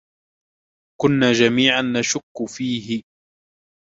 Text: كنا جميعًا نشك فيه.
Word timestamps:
كنا 1.01 1.31
جميعًا 1.33 1.81
نشك 1.81 2.47
فيه. 2.57 3.03